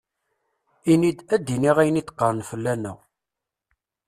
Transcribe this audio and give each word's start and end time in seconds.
Ini-d 0.91 1.19
ad 1.35 1.47
iniɣ 1.55 1.77
ayen 1.81 1.99
i 2.01 2.03
d-qqaṛen 2.03 2.41
fell-aneɣ! 2.49 2.97